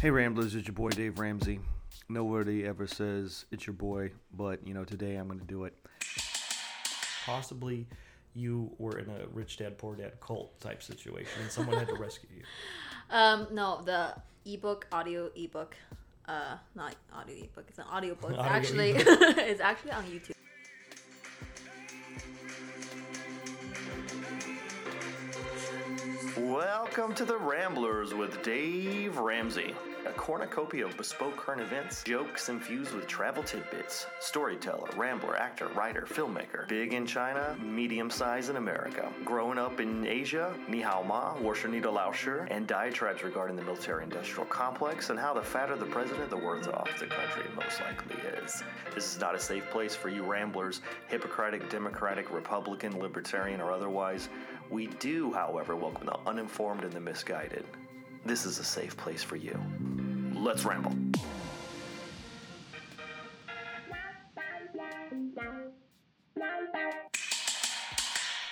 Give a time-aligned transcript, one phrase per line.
[0.00, 1.60] Hey Ramblers, it's your boy Dave Ramsey.
[2.08, 5.74] Nobody ever says it's your boy, but you know, today I'm going to do it.
[7.26, 7.86] Possibly
[8.34, 11.96] you were in a rich dad, poor dad cult type situation and someone had to
[11.96, 12.42] rescue you.
[13.12, 14.14] Um, no, the
[14.46, 15.74] ebook, audio ebook,
[16.28, 17.64] uh, not audio ebook.
[17.68, 18.30] It's an audio book.
[18.30, 19.06] It's Audio actually, ebook.
[19.36, 20.30] it's actually on YouTube.
[26.38, 29.74] Welcome to the Ramblers with Dave Ramsey.
[30.06, 34.06] A cornucopia of bespoke current events, jokes infused with travel tidbits.
[34.18, 36.66] Storyteller, rambler, actor, writer, filmmaker.
[36.68, 39.12] Big in China, medium size in America.
[39.26, 44.46] Growing up in Asia, Ni Hao Ma, Lao Shi, and diatribes regarding the military industrial
[44.46, 48.62] complex and how the fatter the president, the worse off the country most likely is.
[48.94, 54.30] This is not a safe place for you ramblers, Hippocratic, Democratic, Republican, Libertarian, or otherwise.
[54.70, 57.66] We do, however, welcome the uninformed and the misguided.
[58.24, 59.58] This is a safe place for you.
[60.34, 60.94] Let's ramble.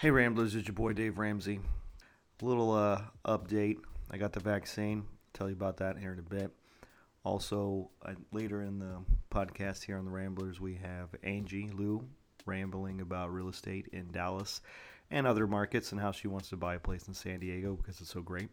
[0.00, 1.60] Hey Ramblers, it's your boy Dave Ramsey.
[2.40, 3.76] Little uh, update.
[4.10, 5.04] I got the vaccine.
[5.34, 6.50] Tell you about that here in a bit.
[7.24, 12.08] Also, uh, later in the podcast here on the Ramblers, we have Angie Liu
[12.46, 14.62] rambling about real estate in Dallas
[15.10, 18.00] and other markets and how she wants to buy a place in San Diego because
[18.00, 18.48] it's so great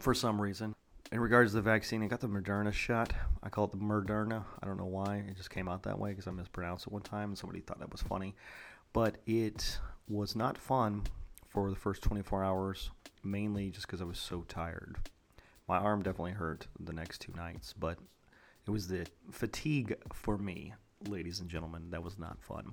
[0.00, 0.74] for some reason.
[1.12, 3.12] In regards to the vaccine, I got the Moderna shot.
[3.42, 4.44] I call it the Moderna.
[4.62, 5.24] I don't know why.
[5.28, 7.78] It just came out that way because I mispronounced it one time and somebody thought
[7.78, 8.34] that was funny.
[8.92, 9.78] But it
[10.08, 11.04] was not fun
[11.48, 12.90] for the first 24 hours,
[13.22, 14.96] mainly just because I was so tired.
[15.68, 17.98] My arm definitely hurt the next two nights, but
[18.66, 20.74] it was the fatigue for me,
[21.08, 22.72] ladies and gentlemen, that was not fun.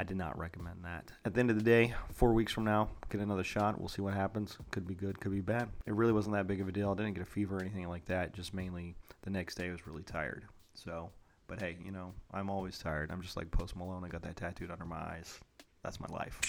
[0.00, 1.10] I did not recommend that.
[1.24, 3.80] At the end of the day, four weeks from now, get another shot.
[3.80, 4.56] We'll see what happens.
[4.70, 5.68] Could be good, could be bad.
[5.86, 6.92] It really wasn't that big of a deal.
[6.92, 8.32] I didn't get a fever or anything like that.
[8.32, 10.44] Just mainly the next day I was really tired.
[10.74, 11.10] So,
[11.48, 13.10] but hey, you know, I'm always tired.
[13.10, 14.04] I'm just like Post Malone.
[14.04, 15.40] I got that tattooed under my eyes.
[15.82, 16.40] That's my life.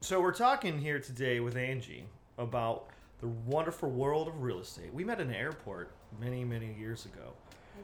[0.00, 2.04] So we're talking here today with Angie
[2.38, 2.90] about
[3.20, 4.94] the wonderful world of real estate.
[4.94, 5.90] We met in an airport
[6.20, 7.32] many, many years ago,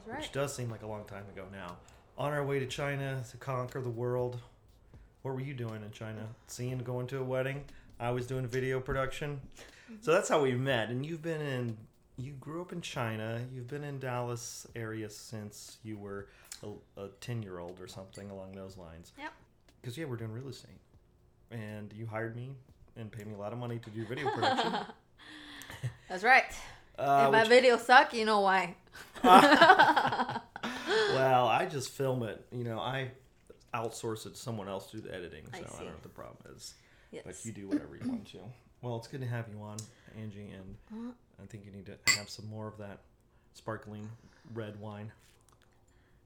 [0.07, 1.75] That's which does seem like a long time ago now.
[2.17, 4.39] On our way to China to conquer the world.
[5.21, 6.25] What were you doing in China?
[6.47, 7.63] Seeing going to a wedding.
[7.99, 9.41] I was doing video production.
[10.01, 10.89] So that's how we met.
[10.89, 11.77] And you've been in.
[12.17, 13.41] You grew up in China.
[13.53, 16.27] You've been in Dallas area since you were
[16.63, 19.11] a, a ten year old or something along those lines.
[19.19, 19.31] Yep.
[19.79, 20.79] Because yeah, we're doing real estate,
[21.51, 22.49] and you hired me
[22.95, 24.73] and paid me a lot of money to do video production.
[26.09, 26.45] That's right.
[26.97, 28.75] Uh, if my which- videos suck, you know why.
[31.17, 32.45] well, I just film it.
[32.51, 33.11] You know, I
[33.73, 36.03] outsource it to someone else to do the editing, so I I, don't know what
[36.03, 36.73] the problem is.
[37.11, 37.23] Yes.
[37.25, 38.39] But you do whatever you want to.
[38.83, 39.77] Well, it's good to have you on,
[40.21, 41.11] Angie, and Uh-huh.
[41.41, 42.99] I think you need to have some more of that
[43.55, 44.07] sparkling
[44.53, 45.11] red wine.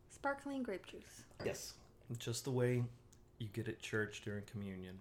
[0.10, 1.24] Sparkling grape juice.
[1.46, 1.76] Yes,
[2.18, 2.84] just the way
[3.40, 5.00] you get at church during communion.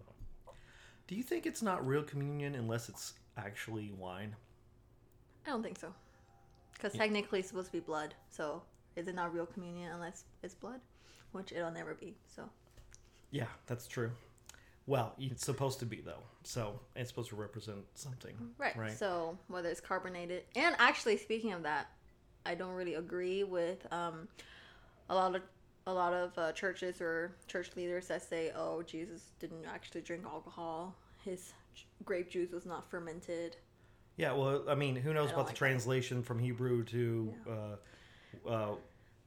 [1.08, 4.36] Do you think it's not real communion unless it's actually wine?
[5.44, 5.92] I don't think so.
[6.72, 8.14] Because technically it's supposed to be blood.
[8.30, 8.62] So
[8.96, 10.80] is it not real communion unless it's blood?
[11.32, 12.16] Which it'll never be.
[12.34, 12.48] So
[13.30, 14.10] Yeah, that's true.
[14.86, 18.76] Well, it's supposed to be though, so it's supposed to represent something, right.
[18.76, 18.92] Right.
[18.92, 21.88] So whether it's carbonated and actually speaking of that,
[22.44, 24.26] I don't really agree with um,
[25.08, 25.42] a lot of
[25.86, 30.24] a lot of uh, churches or church leaders that say, "Oh, Jesus didn't actually drink
[30.24, 30.94] alcohol.
[31.24, 31.52] His
[32.04, 33.56] grape juice was not fermented."
[34.16, 37.76] Yeah, well, I mean, who knows I about the like translation from Hebrew to uh,
[38.48, 38.70] uh,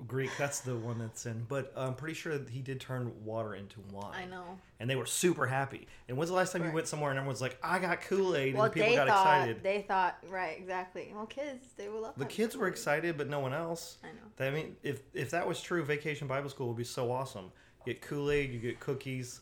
[0.08, 0.32] Greek?
[0.38, 1.46] That's the one that's in.
[1.48, 4.14] But I'm pretty sure that he did turn water into wine.
[4.14, 4.60] I know.
[4.80, 5.88] And they were super happy.
[6.08, 8.56] And when's the last time you went somewhere and everyone's like, "I got Kool Aid,"
[8.56, 9.64] Well, and people got thought excited?
[9.64, 11.12] they thought right exactly.
[11.14, 13.98] Well, kids they will love the kids were excited, but no one else.
[14.04, 14.48] I know.
[14.48, 17.52] I mean, if if that was true, Vacation Bible School would be so awesome.
[17.86, 19.42] You get Kool Aid, you get cookies,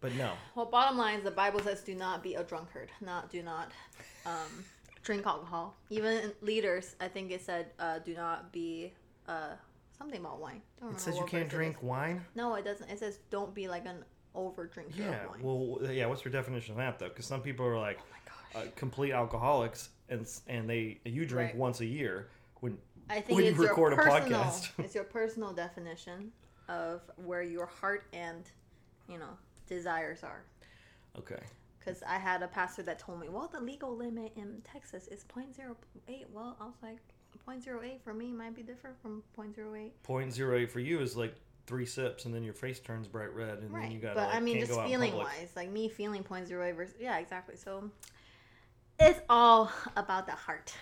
[0.00, 0.32] but no.
[0.54, 3.72] Well, bottom line is the Bible says, "Do not be a drunkard." Not do not
[4.26, 4.64] um,
[5.08, 5.74] drink alcohol.
[5.88, 8.92] Even leaders, I think it said, uh, "Do not be
[9.26, 9.54] uh,
[9.96, 10.60] something about wine."
[10.92, 11.82] It says you can't drink is.
[11.82, 12.22] wine.
[12.34, 12.90] No, it doesn't.
[12.90, 15.24] It says, "Don't be like an over drinker Yeah.
[15.24, 16.04] of wine." Well, yeah.
[16.06, 17.08] What's your definition of that though?
[17.08, 17.98] Because some people are like
[18.54, 21.56] oh uh, complete alcoholics, and and they you drink Right.
[21.56, 22.28] once a year
[22.60, 22.76] when
[23.08, 24.70] I think when you record a personal, podcast.
[24.84, 26.32] it's your personal definition
[26.68, 28.44] of where your heart and
[29.08, 30.42] you know desires are.
[31.18, 31.40] okay.
[31.78, 35.24] Because I had a pastor that told me, well, the legal limit in Texas is
[35.24, 35.74] 0.08.
[36.32, 36.98] Well, I was like,
[37.46, 39.90] 0.08 for me might be different from 0.08.
[40.02, 41.34] Point zero eight for you is like
[41.66, 44.14] three sips, and then your face turns bright red, and then you got.
[44.14, 46.94] but like, I mean, just go out in feeling wise, like me feeling 0.08 versus.
[46.98, 47.56] Yeah, exactly.
[47.56, 47.90] So
[48.98, 50.74] it's all about the heart.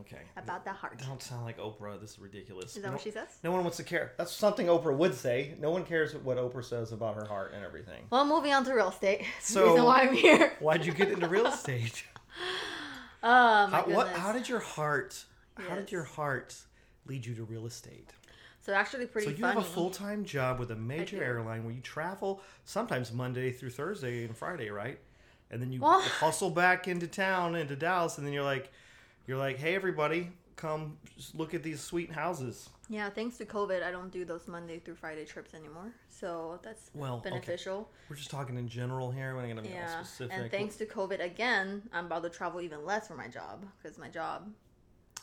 [0.00, 0.22] Okay.
[0.36, 0.98] about that heart.
[1.06, 2.00] Don't sound like Oprah.
[2.00, 2.76] This is ridiculous.
[2.76, 3.28] Is that no, what she says?
[3.42, 4.12] No one wants to care.
[4.18, 5.54] That's something Oprah would say.
[5.60, 8.02] No one cares what Oprah says about her heart and everything.
[8.10, 9.20] Well, moving on to real estate.
[9.36, 10.52] That's the So- reason why I'm here.
[10.60, 12.04] Why'd you get into real estate?
[13.22, 13.96] Oh my How, goodness.
[13.96, 14.08] what?
[14.08, 15.24] How did your heart?
[15.56, 16.54] How did your heart
[17.06, 18.10] lead you to real estate?
[18.60, 19.54] so actually pretty so you funny.
[19.54, 23.68] have a full time job with a major airline where you travel sometimes Monday through
[23.70, 24.98] Thursday and Friday, right?
[25.50, 28.70] And then you Well- hustle back into town into Dallas, and then you're like,
[29.26, 30.96] you're like, hey everybody, come
[31.34, 32.68] look at these sweet houses.
[32.88, 35.92] Yeah, thanks to COVID, I don't do those Monday through Friday trips anymore.
[36.10, 37.30] So that's Well, okay.
[37.30, 37.90] beneficial.
[38.10, 39.34] We're just talking in general here.
[39.34, 40.36] We're not gonna be all Yeah, specific.
[40.36, 43.98] and thanks to COVID again, I'm about to travel even less for my job because
[43.98, 44.52] my job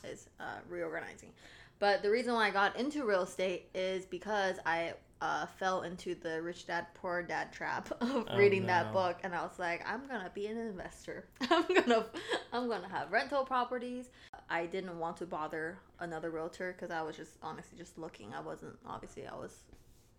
[0.04, 1.30] is uh, reorganizing.
[1.78, 6.16] But the reason why I got into real estate is because I uh, fell into
[6.16, 9.80] the rich dad poor dad trap of Oh, reading that book, and I was like,
[9.88, 11.26] I'm gonna be an investor.
[11.50, 12.06] I'm gonna
[12.52, 14.10] I'm gonna have rental properties.
[14.50, 18.34] I didn't want to bother another realtor because I was just honestly just looking.
[18.34, 19.62] I wasn't obviously I was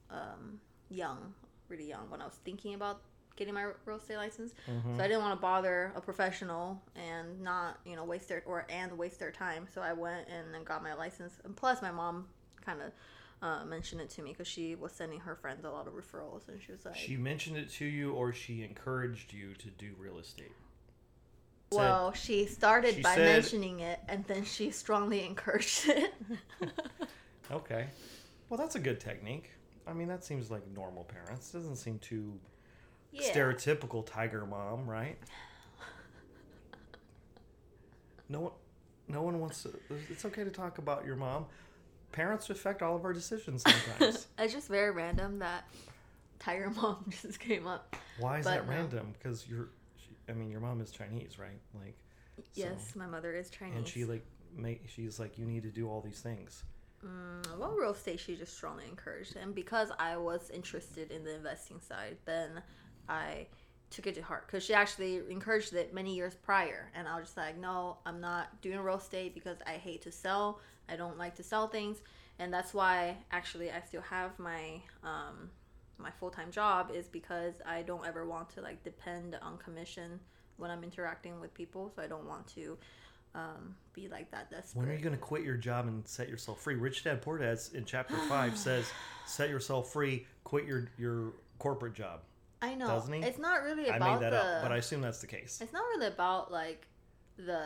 [0.10, 1.34] um, young,
[1.68, 3.02] really young when I was thinking about
[3.36, 4.54] getting my real estate license.
[4.70, 4.96] Mm-hmm.
[4.96, 8.66] So I didn't want to bother a professional and not, you know, waste their or
[8.70, 9.68] and waste their time.
[9.74, 11.34] So I went and got my license.
[11.44, 12.28] And plus, my mom
[12.64, 12.92] kind of
[13.44, 16.48] uh, mentioned it to me because she was sending her friends a lot of referrals,
[16.48, 19.92] and she was like, she mentioned it to you, or she encouraged you to do
[20.00, 20.54] real estate.
[21.72, 26.14] Said- "Well, she started she by said- mentioning it, and then she strongly encouraged it."
[27.52, 27.88] Okay.
[28.50, 29.52] Well, that's a good technique.
[29.86, 31.52] I mean, that seems like normal parents.
[31.52, 32.40] Doesn't seem too
[33.12, 33.32] yeah.
[33.32, 35.18] stereotypical tiger mom, right?
[38.30, 38.52] No one,
[39.10, 39.74] no one wants to.
[40.10, 41.46] It's okay to talk about your mom.
[42.14, 44.28] Parents affect all of our decisions sometimes.
[44.40, 45.66] It's just very random that
[46.40, 47.96] Tiger Mom just came up.
[48.20, 48.72] Why is But that no.
[48.72, 49.14] random?
[49.22, 49.68] Because you're,
[49.98, 51.60] she, I mean, your mom is Chinese, right?
[51.74, 51.98] Like,
[52.38, 53.76] so- Yes, my mother is Chinese.
[53.78, 54.24] and she like
[54.56, 54.88] make.
[54.88, 56.64] She's like, you need to do all these things.
[57.06, 59.36] Mm, well, real estate, she just strongly encouraged.
[59.36, 62.62] And because I was interested in the investing side, then
[63.10, 63.48] I
[63.94, 64.48] took it to heart.
[64.48, 66.92] Because she actually encouraged it many years prior.
[66.96, 70.12] And I was just like, no, I'm not doing real estate because I hate to
[70.12, 70.60] sell.
[70.90, 72.02] I don't like to sell things.
[72.40, 74.82] And that's why, actually, I still have my.
[75.04, 75.50] Um,
[76.00, 80.20] my full-time job is because I don't ever want to like depend on commission
[80.58, 82.78] when I'm interacting with people so I don't want to
[83.36, 84.80] um, be like that desperate.
[84.80, 86.76] When are you going to quit your job and set yourself free?
[86.76, 88.86] Rich Dad Poor Dad in chapter five says,
[89.26, 90.28] "Set yourself free.
[90.44, 92.20] Quit your your corporate job."
[92.64, 92.88] I know.
[92.88, 93.22] Doesn't he?
[93.22, 94.40] It's not really about I made that the.
[94.44, 95.60] up, but I assume that's the case.
[95.62, 96.88] It's not really about like
[97.38, 97.66] the.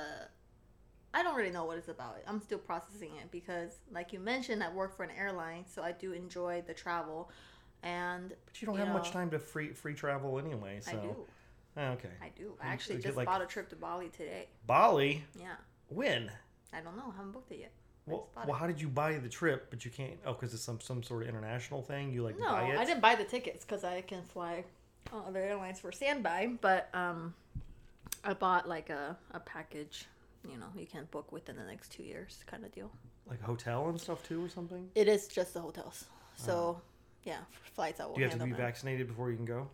[1.13, 2.17] I don't really know what it's about.
[2.27, 5.91] I'm still processing it because, like you mentioned, I work for an airline, so I
[5.91, 7.31] do enjoy the travel,
[7.83, 10.79] and But you don't you have much time to free free travel anyway.
[10.81, 11.15] So I do.
[11.77, 12.09] Oh, okay.
[12.21, 12.53] I do.
[12.61, 14.47] I actually get, just like- bought a trip to Bali today.
[14.65, 15.23] Bali.
[15.39, 15.53] Yeah.
[15.89, 16.31] When?
[16.73, 17.13] I don't know.
[17.13, 17.71] I haven't booked it yet.
[18.07, 19.67] Well, well, how did you buy the trip?
[19.69, 20.13] But you can't.
[20.25, 22.11] Oh, because it's some some sort of international thing.
[22.11, 22.79] You like No, buy it.
[22.79, 24.63] I didn't buy the tickets because I can fly
[25.11, 26.51] on other airlines for standby.
[26.61, 27.33] But um,
[28.23, 30.05] I bought like a, a package.
[30.49, 32.91] You know, you can book within the next two years, kind of deal.
[33.29, 34.89] Like hotel and stuff too, or something.
[34.95, 36.05] It is just the hotels.
[36.35, 36.79] So,
[37.23, 37.39] yeah,
[37.73, 38.13] flights Oh.
[38.13, 39.67] Do you have to be vaccinated before you can go?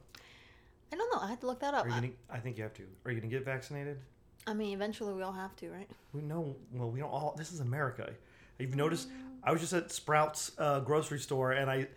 [0.92, 1.22] I don't know.
[1.22, 1.86] I had to look that up.
[1.86, 2.14] Are you I, gonna?
[2.30, 2.84] I think you have to.
[3.06, 4.00] Are you gonna get vaccinated?
[4.46, 5.90] I mean, eventually we all have to, right?
[6.14, 6.56] We know.
[6.74, 7.36] Well, we don't all.
[7.38, 8.12] This is America.
[8.60, 9.10] You've noticed.
[9.44, 11.88] I was just at Sprouts uh, grocery store, and I,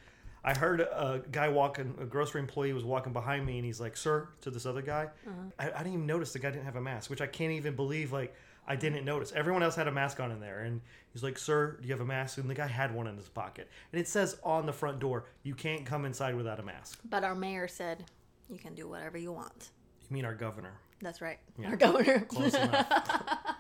[0.46, 1.94] I heard a guy walking.
[2.00, 5.08] A grocery employee was walking behind me, and he's like, "Sir," to this other guy.
[5.26, 5.50] Uh-huh.
[5.58, 7.74] I, I didn't even notice the guy didn't have a mask, which I can't even
[7.74, 8.12] believe.
[8.12, 8.32] Like
[8.66, 9.32] I didn't notice.
[9.32, 10.80] Everyone else had a mask on in there, and
[11.12, 13.28] he's like, "Sir, do you have a mask?" And the guy had one in his
[13.28, 17.00] pocket, and it says on the front door, "You can't come inside without a mask."
[17.10, 18.04] But our mayor said
[18.48, 19.70] you can do whatever you want.
[20.08, 20.74] You mean our governor?
[21.02, 21.38] That's right.
[21.58, 21.70] Yeah.
[21.70, 22.20] Our governor.
[22.20, 22.86] Close enough.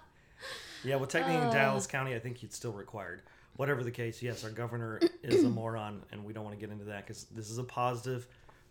[0.84, 1.52] Yeah, well, technically in uh.
[1.52, 3.22] Dallas County, I think it's still required.
[3.56, 6.70] Whatever the case, yes, our governor is a moron, and we don't want to get
[6.70, 8.26] into that because this is a positive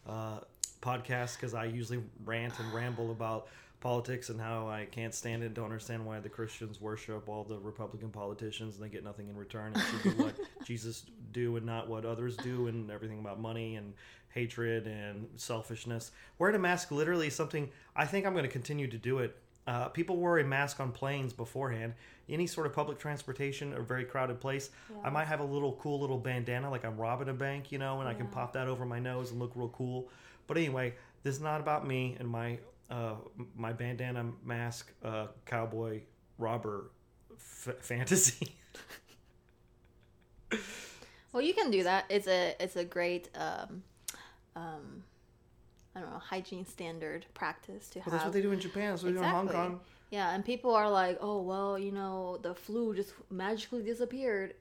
[0.08, 0.40] uh,
[0.82, 1.36] podcast.
[1.36, 3.48] Because I usually rant and ramble about
[3.80, 7.60] politics and how I can't stand it, don't understand why the Christians worship all the
[7.60, 10.34] Republican politicians and they get nothing in return and should do what
[10.66, 13.94] Jesus do and not what others do, and everything about money and
[14.30, 16.12] hatred and selfishness.
[16.40, 19.38] Wearing a mask literally is something I think I'm going to continue to do it
[19.68, 21.94] uh, people wear a mask on planes beforehand.
[22.28, 24.70] Any sort of public transportation or very crowded place,
[25.04, 28.00] I might have a little cool little bandana, like I'm robbing a bank, you know,
[28.00, 30.10] and I can pop that over my nose and look real cool.
[30.48, 30.94] But anyway,
[31.24, 32.58] this is not about me and my
[32.90, 33.16] uh,
[33.56, 36.02] my bandana mask uh, cowboy
[36.38, 36.92] robber
[37.36, 38.56] f- fantasy.
[41.32, 42.06] well, you can do that.
[42.10, 43.84] It's a it's a great um,
[44.56, 45.04] um,
[45.96, 48.14] I don't know hygiene standard practice to Well, have.
[48.14, 48.90] that's what they do in Japan.
[48.92, 49.80] That's what they do in Hong Kong.
[50.12, 54.56] Yeah, and people are like, "Oh, well, you know, the flu just magically disappeared."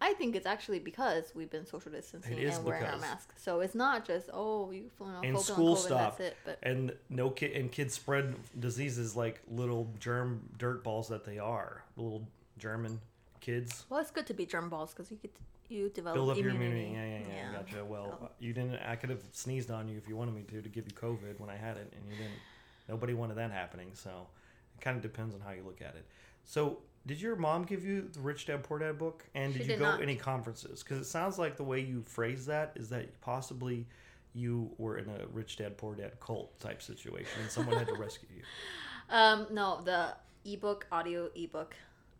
[0.00, 3.40] I think it's actually because we've been social distancing and wearing our masks.
[3.40, 6.30] So it's not just, "Oh, you you know, and focus on school COVID, stopped, that's
[6.32, 11.24] it." But and no kid and kids spread diseases like little germ dirt balls that
[11.24, 12.26] they are, little
[12.58, 13.00] German
[13.40, 13.84] kids.
[13.90, 15.30] well, it's good to be germ balls because you get
[15.68, 16.86] you develop Build up your immunity.
[16.88, 16.94] immunity.
[16.94, 17.21] Yeah, yeah, yeah.
[17.70, 17.84] Gotcha.
[17.84, 18.78] Well, you didn't.
[18.86, 21.38] I could have sneezed on you if you wanted me to to give you COVID
[21.38, 22.38] when I had it, and you didn't.
[22.88, 23.90] Nobody wanted that happening.
[23.94, 24.10] So
[24.76, 26.06] it kind of depends on how you look at it.
[26.44, 29.24] So did your mom give you the Rich Dad Poor Dad book?
[29.34, 30.02] And did you go not.
[30.02, 30.82] any conferences?
[30.82, 33.86] Because it sounds like the way you phrase that is that possibly
[34.34, 37.94] you were in a Rich Dad Poor Dad cult type situation, and someone had to
[37.94, 38.42] rescue you.
[39.10, 40.14] Um, no, the
[40.46, 41.74] ebook, audio ebook,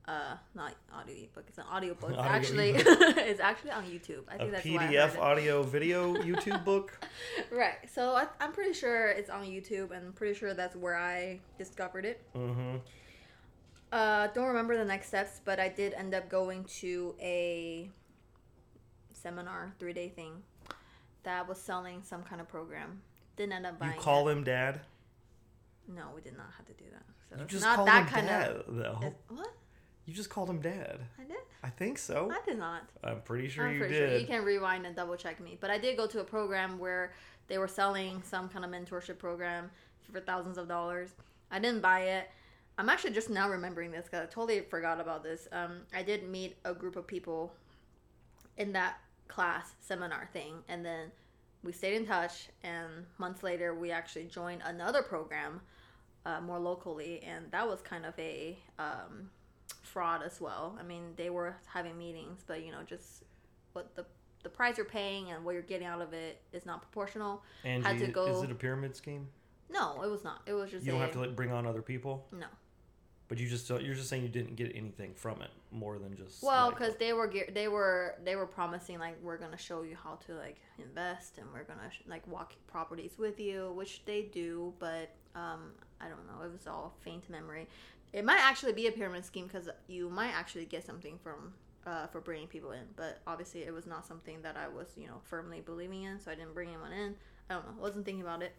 [0.09, 1.45] uh, not audio ebook.
[1.49, 2.13] It's an audio book.
[2.19, 4.23] Actually, it's actually on YouTube.
[4.29, 6.99] I A think that's why I PDF audio video YouTube book.
[7.51, 7.77] Right.
[7.93, 11.41] So I, I'm pretty sure it's on YouTube, and I'm pretty sure that's where I
[11.59, 12.21] discovered it.
[12.35, 12.77] Mm-hmm.
[13.93, 17.91] Uh, don't remember the next steps, but I did end up going to a
[19.13, 20.43] seminar, three day thing,
[21.25, 23.03] that was selling some kind of program.
[23.37, 24.33] Didn't end up buying You call it.
[24.33, 24.81] him dad.
[25.89, 27.03] No, we did not have to do that.
[27.31, 28.65] So You just not called that him kind dad, of.
[28.77, 29.15] though.
[29.29, 29.53] What?
[30.07, 30.99] You just called him dad.
[31.19, 31.37] I did.
[31.63, 32.31] I think so.
[32.33, 32.83] I did not.
[33.05, 34.11] I'm pretty sure I'm you pretty did.
[34.11, 35.57] sure you can rewind and double check me.
[35.61, 37.13] But I did go to a program where
[37.47, 39.71] they were selling some kind of mentorship program
[40.13, 41.11] for thousands of dollars.
[41.51, 42.31] I didn't buy it.
[42.79, 45.47] I'm actually just now remembering this because I totally forgot about this.
[45.53, 47.53] Um, I did meet a group of people
[48.57, 48.97] in that
[49.29, 51.13] class seminar thing, and then
[51.63, 52.49] we stayed in touch.
[52.65, 55.61] And months later, we actually joined another program
[56.27, 59.31] uh, more locally, and that was kind of a um,
[59.83, 60.77] fraud as well.
[60.81, 63.25] I mean, they were having meetings, but you know, just
[63.73, 64.05] what the
[64.43, 67.43] the price you're paying and what you're getting out of it is not proportional.
[67.65, 69.29] Angie, had to go- is it a pyramid scheme?
[69.71, 70.43] No, it was not.
[70.47, 72.47] It was just You don't have to like bring on other people, no.
[73.29, 76.43] but you just you're just saying you didn't get anything from it more than just
[76.43, 79.97] Well, like- because they were they were they were promising like we're gonna show you
[79.97, 84.23] how to like invest and we're gonna sh- like walk properties with you, which they
[84.23, 85.71] do, but um,
[86.01, 86.45] I don't know.
[86.45, 87.69] It was all faint memory.
[88.13, 91.55] It might actually be a pyramid scheme because you might actually get something from
[91.87, 95.07] uh, for bringing people in, but obviously it was not something that I was you
[95.07, 97.15] know firmly believing in, so I didn't bring anyone in.
[97.51, 97.83] I don't know.
[97.83, 98.53] wasn't thinking about it.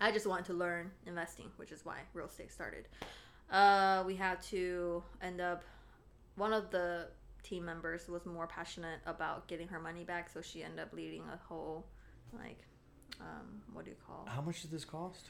[0.00, 2.88] I just wanted to learn investing, which is why real estate started.
[3.50, 5.62] Uh, we had to end up
[6.36, 7.08] one of the
[7.42, 11.22] team members was more passionate about getting her money back, so she ended up leading
[11.22, 11.86] a whole
[12.32, 12.58] like
[13.20, 14.26] um, what do you call?
[14.28, 15.26] how much did this cost?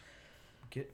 [0.70, 0.92] Get.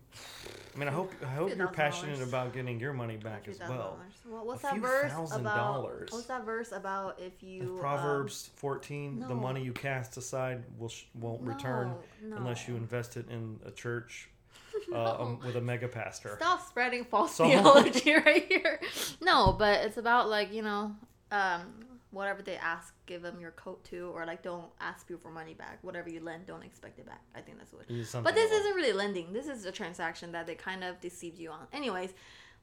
[0.75, 1.73] I mean, I hope I hope you're $2,000.
[1.73, 3.99] passionate about getting your money back as well.
[4.29, 5.57] Well, what's that verse about?
[5.57, 6.13] dollars.
[6.13, 7.19] What's that verse about?
[7.19, 11.95] If you If um, Proverbs 14, the money you cast aside will sh- won't return
[12.23, 14.29] No, unless you invest it in a church
[14.93, 16.35] uh, um, with a mega pastor.
[16.37, 18.81] Stop spreading false So- theology right here.
[19.21, 20.95] No, but it's about like you know,
[21.33, 21.63] um,
[22.11, 25.55] whatever they ask, give them your coat to, or like don't ask people for money
[25.55, 25.79] back.
[25.83, 27.23] Whatever you lend, don't expect it back.
[27.35, 27.87] I think that's what.
[28.25, 29.33] But this isn't really lending.
[29.33, 31.67] This is a transaction that they kind of deceived you on.
[31.73, 32.13] Anyways,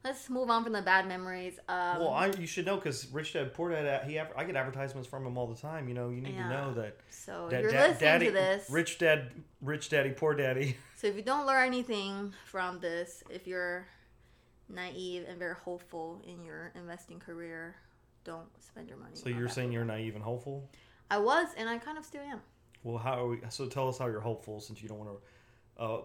[0.04, 1.58] let's move on from the bad memories.
[1.68, 5.08] Um, Well, I, you should know because Rich Dad Poor Dad, he I get advertisements
[5.08, 5.88] from him all the time.
[5.88, 6.44] You know, you need Yeah.
[6.44, 6.96] to know that.
[7.10, 8.70] so that you're listening daddy, to this.
[8.70, 10.76] Rich Dad, Rich Daddy, Poor Daddy.
[10.98, 13.86] So if you don't learn anything from this, if you're
[14.68, 17.76] naive and very hopeful in your investing career,
[18.24, 19.12] don't spend your money.
[19.14, 20.68] So you're saying you're naive and hopeful?
[21.10, 22.40] I was, and I kind of still am.
[22.82, 23.38] Well, how are we?
[23.48, 26.00] So tell us how you're hopeful since you don't want to uh,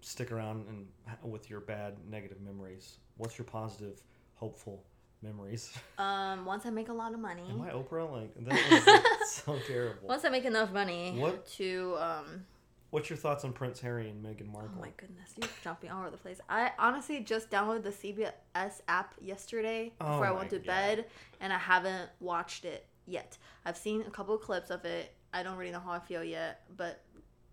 [0.00, 0.86] stick around and
[1.30, 2.96] with your bad negative memories.
[3.16, 4.02] What's your positive,
[4.34, 4.84] hopeful
[5.22, 5.72] memories?
[5.98, 8.10] Um, once I make a lot of money, Am I Oprah?
[8.10, 10.08] Like that was like, so terrible.
[10.08, 11.46] once I make enough money What?
[11.58, 12.44] to um,
[12.92, 14.74] What's your thoughts on Prince Harry and Meghan oh Markle?
[14.76, 16.40] oh my goodness, you're jumping all over the place.
[16.50, 20.66] I honestly just downloaded the CBS app yesterday Oh before I oh went to God.
[20.66, 21.04] bed,
[21.40, 23.38] and I haven't watched it yet.
[23.64, 25.14] I've seen a couple of clips of it.
[25.32, 27.00] I don't really know how I feel yet, but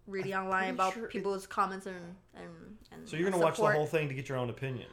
[0.08, 1.96] reading I'm online about sure it- people's comments and
[2.36, 4.90] and and so you're gonna watch the whole thing to get your own opinion.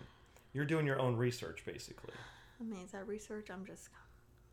[0.53, 2.15] You're doing your own research, basically.
[2.61, 3.49] I mean, is that research?
[3.51, 3.89] I'm just.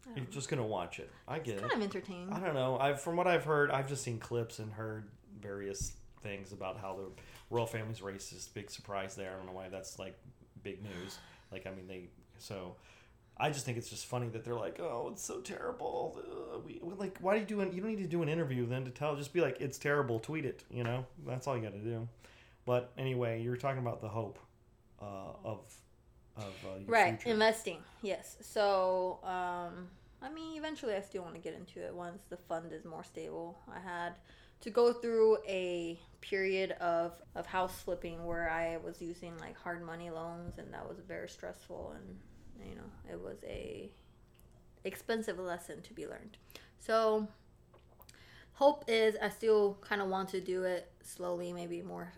[0.08, 0.32] You're know.
[0.32, 1.12] just gonna watch it.
[1.28, 1.70] I get It's it.
[1.70, 2.34] kind of entertaining.
[2.34, 2.80] I don't know.
[2.80, 5.08] I've from what I've heard, I've just seen clips and heard
[5.44, 7.10] various things about how the
[7.50, 8.54] royal family's racist.
[8.54, 9.32] Big surprise there.
[9.32, 10.18] I don't know why that's like
[10.64, 11.20] big news.
[11.52, 12.08] Like I mean they
[12.38, 12.76] so.
[13.36, 16.80] I just think it's just funny that they're like, "Oh, it's so terrible." Uh, we
[16.84, 17.74] like, why do you do an?
[17.74, 19.16] You don't need to do an interview then to tell.
[19.16, 20.64] Just be like, "It's terrible." Tweet it.
[20.70, 22.08] You know, that's all you got to do.
[22.66, 24.38] But anyway, you were talking about the hope
[25.02, 25.60] uh, of
[26.38, 27.34] of uh, right, future.
[27.34, 27.78] investing.
[28.02, 28.38] Yes.
[28.42, 29.90] So, um,
[30.22, 33.04] I mean, eventually, I still want to get into it once the fund is more
[33.04, 33.58] stable.
[33.68, 34.14] I had
[34.64, 39.86] to go through a period of of house flipping where I was using like hard
[39.86, 43.92] money loans and that was very stressful and you know it was a
[44.86, 46.38] expensive lesson to be learned.
[46.80, 47.28] So
[48.54, 52.14] hope is I still kind of want to do it slowly, maybe more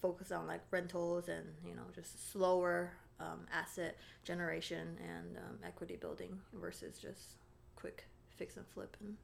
[0.00, 5.96] focus on like rentals and you know just slower um, asset generation and um, equity
[5.96, 7.38] building versus just
[7.74, 8.04] quick
[8.36, 9.16] fix and flip and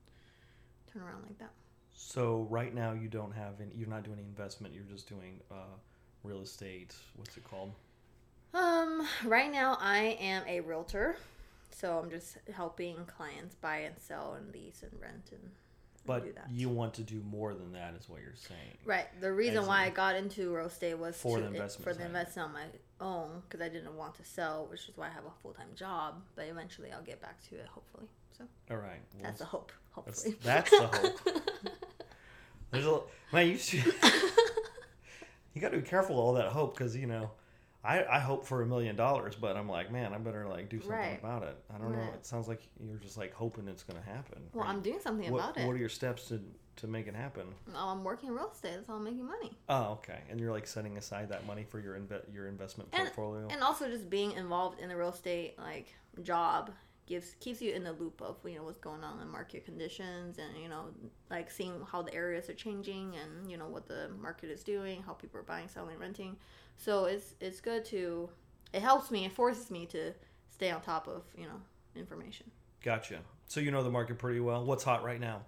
[0.93, 1.53] turn around like that.
[1.95, 3.71] So right now you don't have any.
[3.75, 4.75] You're not doing any investment.
[4.75, 5.55] You're just doing uh,
[6.23, 6.95] real estate.
[7.17, 7.73] What's it called?
[8.53, 11.17] Um, right now I am a realtor,
[11.71, 15.41] so I'm just helping clients buy and sell and lease and rent and,
[16.07, 16.47] But do that.
[16.53, 18.79] you want to do more than that, is what you're saying.
[18.85, 19.07] Right.
[19.21, 21.55] The reason As why in- I got into real estate was For to, the it-
[21.55, 22.65] investment for the investment on my
[23.01, 25.71] own because I didn't want to sell, which is why I have a full time
[25.75, 26.23] job.
[26.37, 27.67] But eventually, I'll get back to it.
[27.67, 28.07] Hopefully,
[28.39, 29.01] so All right.
[29.15, 29.73] Well, that's the hope.
[30.07, 31.21] that's, Hopefully, that's the hope.
[32.71, 33.01] There's a
[33.33, 33.49] man.
[33.49, 33.85] You should,
[35.55, 37.31] you got to be careful of all that hope because you know.
[37.87, 40.81] I, I hope for a million dollars, but I'm like, man, I better like do
[40.81, 41.19] something Right.
[41.19, 41.55] about it.
[41.69, 42.01] I don't know.
[42.15, 44.39] It sounds like you're just like hoping it's going to happen.
[44.55, 44.73] well, right?
[44.75, 45.67] I'm doing something what, about it.
[45.67, 46.41] What are your steps to
[46.77, 47.45] to make it happen?
[47.77, 48.73] Oh, I'm working real estate.
[48.77, 49.53] That's how I'm making money.
[49.69, 50.21] Oh, okay.
[50.31, 53.49] And you're like setting aside that money for your inve- your investment And- portfolio.
[53.51, 56.71] and also just being involved in the real estate like job
[57.07, 60.39] gives keeps you in the loop of you know what's going on in market conditions
[60.39, 60.87] and you know
[61.31, 65.03] like seeing how the areas are changing and you know what the market is doing
[65.03, 66.37] how people are buying selling renting
[66.77, 68.29] so it's it's good to
[68.73, 70.13] it helps me it forces me to
[70.51, 71.61] stay on top of you know
[71.97, 72.51] information
[72.83, 73.19] gotcha.
[73.47, 74.65] So you know the market pretty well.
[74.65, 75.43] What's hot right now?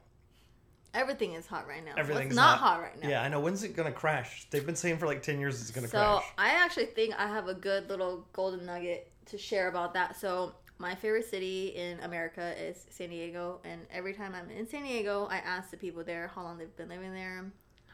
[0.94, 2.76] everything is hot right now Everything's not hot.
[2.76, 3.40] hot right now Yeah, I know.
[3.40, 4.46] When's it gonna crash?
[4.50, 6.22] They've been saying for like ten years it's gonna so crash.
[6.22, 10.18] So I actually think I have a good little golden nugget to share about that.
[10.18, 14.82] So my favorite city in America is San Diego, and every time I'm in San
[14.82, 17.44] Diego, I ask the people there how long they've been living there,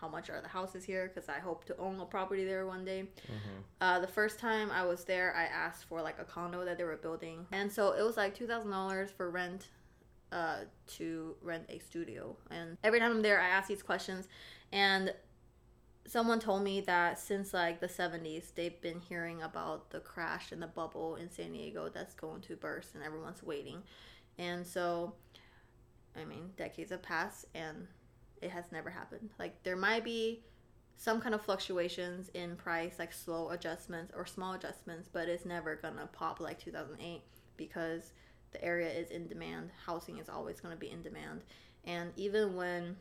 [0.01, 2.85] how much are the houses here, because I hope to own a property there one
[2.85, 3.05] day.
[3.81, 6.85] Uh, the first time I was there, I asked for like a condo that they
[6.85, 9.69] were building, and so it was like two thousand dollars for rent
[10.33, 10.61] uh,
[10.97, 12.37] to rent a studio.
[12.51, 14.26] And every time I'm there, I ask these questions,
[14.73, 15.15] and
[16.06, 20.62] someone told me that since like the 70s, they've been hearing about the crash and
[20.62, 23.82] the bubble in San Diego that's going to burst, and everyone's waiting.
[24.38, 25.15] And so,
[26.17, 27.86] I mean, decades have passed, and
[28.41, 29.30] it has never happened.
[29.38, 30.43] Like there might be
[30.97, 35.76] some kind of fluctuations in price, like slow adjustments or small adjustments, but it's never
[35.76, 37.23] gonna pop like 2008
[37.56, 38.12] because
[38.52, 39.71] the area is in demand.
[39.86, 41.43] Housing is always gonna be in demand,
[41.84, 42.97] and even when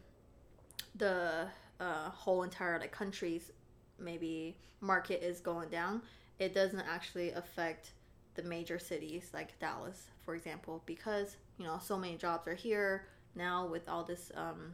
[0.95, 1.47] the
[1.81, 3.51] uh, whole entire like country's
[3.99, 6.01] maybe market is going down,
[6.39, 7.91] it doesn't actually affect
[8.35, 13.07] the major cities like Dallas, for example, because you know so many jobs are here
[13.35, 14.73] now with all this um,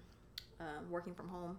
[0.59, 1.57] um, working from home.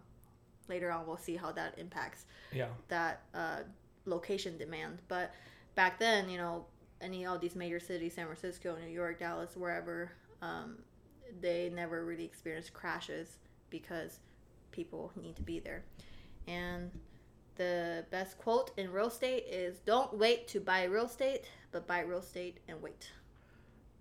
[0.68, 2.66] Later on, we'll see how that impacts yeah.
[2.88, 3.60] that uh,
[4.04, 4.98] location demand.
[5.08, 5.32] But
[5.74, 6.66] back then, you know,
[7.00, 10.76] any all these major cities, San Francisco, New York, Dallas, wherever, um,
[11.40, 13.38] they never really experienced crashes
[13.70, 14.18] because
[14.78, 15.82] people need to be there.
[16.46, 16.92] And
[17.56, 22.00] the best quote in real estate is don't wait to buy real estate, but buy
[22.02, 23.10] real estate and wait.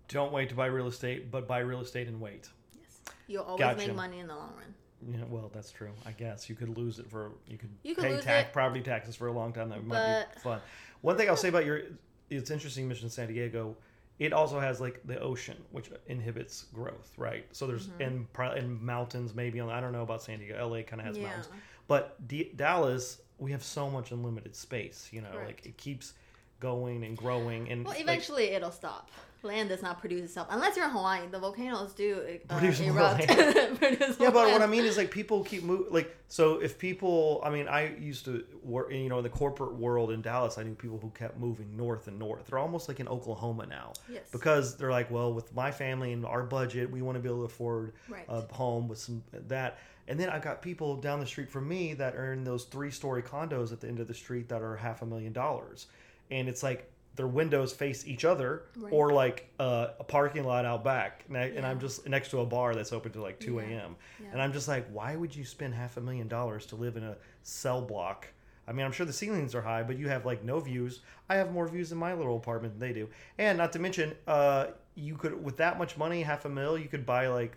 [0.06, 2.48] Don't wait to buy real estate, but buy real estate and wait.
[2.80, 3.00] Yes.
[3.26, 3.88] You'll always Gotcha.
[3.88, 4.72] make money in the long run.
[5.12, 5.90] Yeah, well, that's true.
[6.06, 8.52] I guess you could lose it for you could, You could pay tax, it.
[8.52, 9.70] property taxes for a long time.
[9.70, 10.60] That might be fun.
[11.00, 11.82] One thing I'll say about your
[12.30, 13.76] it's interesting Mission San Diego.
[14.18, 17.46] It also has like the ocean, which inhibits growth, right?
[17.52, 18.02] So there's Mm-hmm.
[18.02, 18.26] and
[18.56, 19.70] and mountains maybe on.
[19.70, 20.56] I don't know about San Diego.
[20.68, 21.24] LA kind of has Yeah.
[21.24, 21.48] mountains,
[21.86, 25.08] but D- Dallas we have so much unlimited space.
[25.12, 26.14] You know, like it keeps
[26.60, 29.10] going and growing and Well, like, eventually it'll stop.
[29.44, 31.20] Land does not produce itself unless you're in Hawaii.
[31.30, 33.28] The volcanoes do uh, Produce more erupt.
[33.78, 34.62] Produce Yeah, more but what.
[34.62, 35.92] I mean is like people keep moving.
[35.92, 39.74] Like, so if people, I mean, I used to work, you know, in the corporate
[39.74, 40.58] world in Dallas.
[40.58, 42.46] I knew people who kept moving north and north.
[42.48, 44.24] They're almost like in Oklahoma now, Yes.
[44.32, 47.38] because they're like, well, with my family and our budget, we want to be able
[47.38, 48.24] to afford Right.
[48.28, 49.78] a home with some that.
[50.08, 53.22] And then I've got people down the street from me that are in those three-story
[53.22, 55.86] condos at the end of the street that are half a million dollars,
[56.30, 58.92] and it's like their windows face each other, Right.
[58.92, 61.68] or like uh, a parking lot out back, and, I, and Yeah.
[61.70, 63.96] I'm just next to a bar that's open till like two a.m.
[64.20, 64.28] Yeah.
[64.32, 67.02] And I'm just like, why would you spend half a million dollars to live in
[67.02, 68.28] a cell block?
[68.68, 71.00] I mean, I'm sure the ceilings are high, but you have like no views.
[71.28, 73.08] I have more views in my little apartment than they do.
[73.38, 76.86] And not to mention, uh, you could with that much money, half a mil, you
[76.88, 77.56] could buy like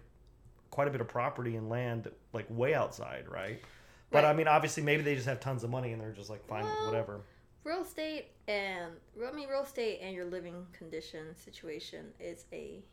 [0.71, 3.61] quite a bit of property and land like way outside, right?
[4.09, 4.29] But Right.
[4.29, 6.63] I mean, obviously, maybe they just have tons of money and they're just like fine
[6.63, 7.19] with whatever.
[7.63, 8.91] Real estate and
[9.25, 12.83] I mean real estate and your living condition situation is a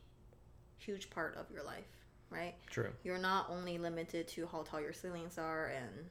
[0.78, 1.84] huge part of your life.
[2.30, 2.54] right?
[2.70, 2.90] True.
[3.04, 6.06] You're not only limited to how tall your ceilings are and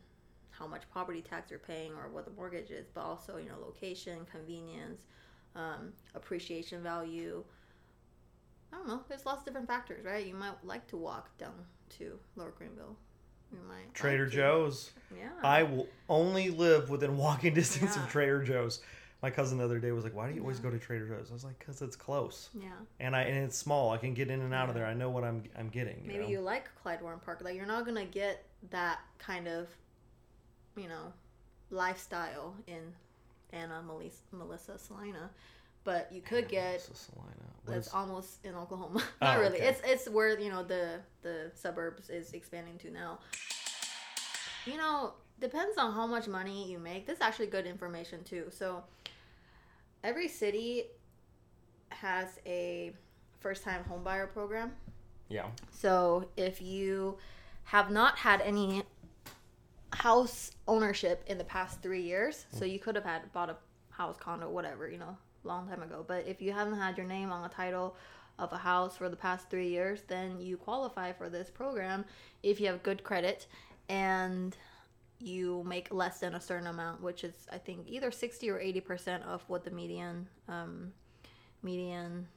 [0.50, 3.60] how much property tax you're paying or what the mortgage is, but also, you know,
[3.62, 5.04] location, convenience,
[5.56, 7.44] um, appreciation value.
[8.74, 9.02] I don't know.
[9.08, 10.26] There's lots of different factors, right?
[10.26, 11.54] You might like to walk down
[12.00, 12.98] to Lower Greenville.
[13.52, 14.92] You might Trader to- Joe's.
[15.18, 15.30] Yeah.
[15.42, 18.04] I will only live within walking distance Yeah.
[18.04, 18.82] of Trader Joe's.
[19.22, 21.32] My cousin the other day was like, "Why do you always go to Trader Joe's?"
[21.32, 22.70] I was like, "Cause it's close, yeah.
[23.00, 23.90] and I and it's small.
[23.92, 24.86] I can get in and out of there.
[24.86, 26.30] I know what I'm I'm getting." You Maybe know?
[26.30, 27.42] you like Clyde Warren Park.
[27.44, 29.70] Like you're not gonna get that kind of,
[30.76, 31.12] you know,
[31.72, 32.94] lifestyle in
[33.52, 35.30] Anna Melissa, Melissa Celina,
[35.88, 36.74] but you could get.
[36.74, 37.32] This is Celina.
[37.66, 39.02] That's almost in Oklahoma.
[39.22, 39.58] Oh, not Oh, really.
[39.58, 39.68] okay.
[39.70, 43.20] It's it's where you know the the suburbs is expanding to now.
[44.66, 47.08] You know, depends on how much money you make.
[47.08, 48.46] This is actually good information too.
[48.52, 48.84] So
[50.04, 50.84] every city
[51.90, 52.92] has a
[53.40, 54.74] first time homebuyer program.
[55.30, 55.46] yeah.
[55.72, 57.18] So if you
[57.64, 58.84] have not had any
[59.94, 62.72] house ownership in the past three years, so hmm.
[62.74, 63.56] you could have had bought a
[63.90, 65.16] house, condo, whatever, you know,
[65.48, 66.04] long time ago.
[66.08, 67.96] But if you haven't had your name on a title
[68.40, 72.06] of a house for the past three years, then you qualify for this program
[72.44, 73.48] if you have good credit
[73.90, 74.56] and
[75.20, 78.82] you make less than a certain amount, which is I think either sixty or eighty
[78.82, 80.94] percent of what the median um,
[81.64, 82.28] median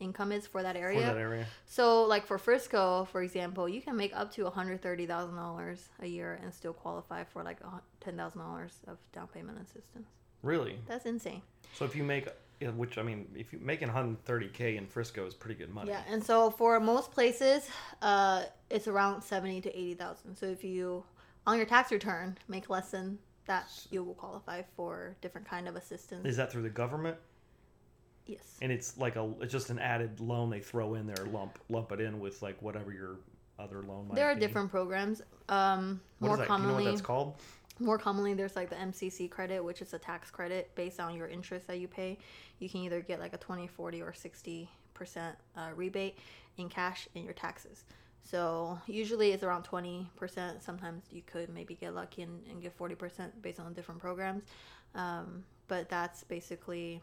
[0.00, 1.00] income is for that area.
[1.00, 1.46] For that area.
[1.66, 5.36] So, like for Frisco, for example, you can make up to one hundred thirty thousand
[5.36, 7.58] dollars a year and still qualify for like
[8.00, 10.08] ten thousand dollars of down payment assistance.
[10.44, 10.78] Really?
[10.86, 11.42] That's insane.
[11.72, 12.28] So if you make,
[12.76, 15.90] which I mean, if you making 130k in Frisco is pretty good money.
[15.90, 17.68] Yeah, and so for most places,
[18.02, 20.36] uh, it's around seventy to eighty thousand.
[20.36, 21.02] So if you
[21.46, 25.76] on your tax return make less than that, you will qualify for different kind of
[25.76, 26.26] assistance.
[26.26, 27.16] Is that through the government?
[28.26, 28.58] yes.
[28.62, 31.92] And it's like a, it's just an added loan they throw in there, lump lump
[31.92, 33.16] it in with like whatever your
[33.58, 34.20] other loan might be.
[34.20, 34.40] There are be.
[34.40, 35.22] different programs.
[35.48, 36.46] Um, What more is that?
[36.48, 37.34] Do you know commonly, what that's called?
[37.80, 41.26] More commonly, there's like the MCC credit, which is a tax credit based on your
[41.26, 42.18] interest that you pay.
[42.60, 44.68] You can either get like a 20, 40, or 60%
[45.56, 46.18] uh, rebate
[46.56, 47.84] in cash in your taxes.
[48.22, 50.06] So usually it's around 20%.
[50.62, 54.44] Sometimes you could maybe get lucky and, and get 40% based on different programs.
[54.94, 57.02] Um, but that's basically,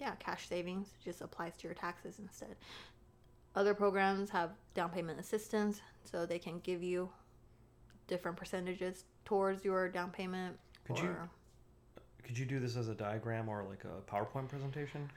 [0.00, 2.56] yeah, cash savings just applies to your taxes instead.
[3.54, 7.10] Other programs have down payment assistance, so they can give you
[8.06, 10.56] different percentages towards your down payment.
[10.86, 11.16] Could you-
[12.24, 15.08] Could you do this as a diagram or like a PowerPoint presentation?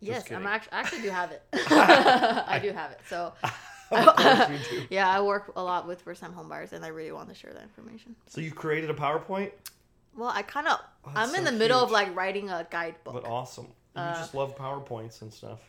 [0.00, 0.38] Yes, kidding.
[0.38, 1.42] I'm actually, I actually do have it.
[1.52, 3.00] I do have it.
[3.08, 3.32] So,
[3.92, 4.86] Of course you do.
[4.90, 7.52] yeah, I work a lot with first time homebuyers, and I really want to share
[7.52, 8.16] that information.
[8.26, 9.52] So you created a PowerPoint,
[10.16, 13.12] Well, I kind of, Oh, I'm in so the middle of like writing a guidebook.
[13.22, 13.66] but awesome.
[13.94, 15.60] You Uh, just love PowerPoints and stuff.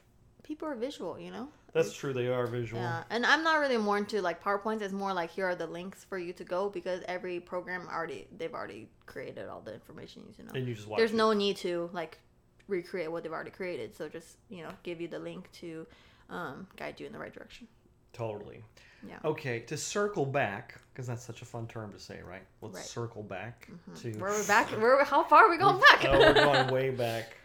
[0.43, 1.47] People are visual, you know.
[1.71, 2.13] That's true.
[2.13, 2.81] They are visual.
[2.81, 4.81] Yeah, and I'm not really more into like PowerPoints.
[4.81, 8.27] It's more like here are the links for you to go because every program already
[8.37, 10.51] they've already created all the information you need to know.
[10.59, 10.97] And you just watch.
[10.99, 11.15] There's it.
[11.17, 12.19] no need to like
[12.67, 13.95] recreate what they've already created.
[13.95, 15.87] So just you know give you the link to
[16.29, 17.67] um, guide you in the right direction.
[18.11, 18.63] Totally.
[19.07, 19.15] Yeah.
[19.25, 22.43] Okay, to circle back, because that's such a fun term to say, right?
[22.61, 22.85] Let's Right.
[22.85, 23.67] circle back
[24.01, 24.11] to.
[24.13, 24.69] Where we're back?
[24.69, 25.03] Where?
[25.03, 26.05] How far are we going back?
[26.07, 27.35] oh, we're going way back.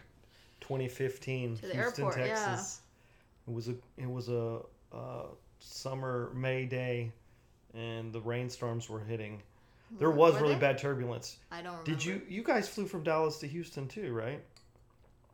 [0.61, 2.61] 2015, To the Houston, airport, yeah.
[3.49, 4.59] It was a it was a,
[4.93, 5.23] uh
[5.59, 7.11] summer May day,
[7.73, 9.41] and the rainstorms were hitting.
[9.97, 11.37] There was were really bad turbulence.
[11.51, 11.91] I don't remember.
[11.91, 14.41] Did you you guys flew from Dallas to Houston too, right?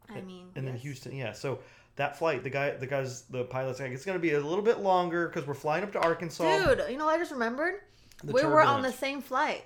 [0.09, 0.75] I mean, and then.
[0.77, 1.15] Houston.
[1.15, 1.59] Yeah, so
[1.95, 4.63] that flight, the guy, the guys, the pilots, like it's going to be a little
[4.63, 6.43] bit longer because we're flying up to Arkansas.
[6.43, 7.81] Dude, you know what I just remembered?
[8.23, 9.65] The we were on the same flight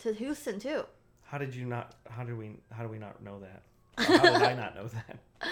[0.00, 0.84] to Houston too.
[1.24, 1.94] How did you not?
[2.08, 2.52] How did we?
[2.72, 3.62] How do we not know that?
[3.98, 5.18] How did I not know that?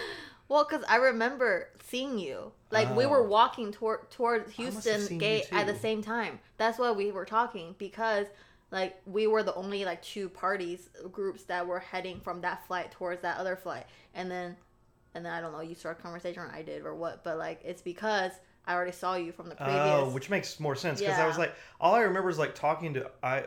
[0.49, 2.53] Well, because I remember seeing you.
[2.71, 3.29] Like we were Oh.
[3.29, 6.41] walking toward towards Houston gate at the same time.
[6.57, 8.27] That's why we were talking because
[8.71, 12.67] like we were the only like two parties uh, groups that were heading from that
[12.67, 14.57] flight towards that other flight, and then
[15.15, 17.39] and then I don't know you started a conversation or I did or what, but
[17.39, 18.33] like it's because
[18.67, 19.85] I already saw you from the oh, previous.
[19.85, 22.95] Oh, which makes more sense because I was like, all I remember is like talking
[22.95, 23.45] to I,